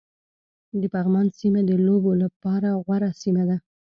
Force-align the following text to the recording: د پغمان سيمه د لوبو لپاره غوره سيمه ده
د 0.79 0.83
پغمان 0.93 1.27
سيمه 1.39 1.61
د 1.69 1.71
لوبو 1.85 2.11
لپاره 2.23 2.69
غوره 2.85 3.09
سيمه 3.21 3.43
ده 3.49 3.57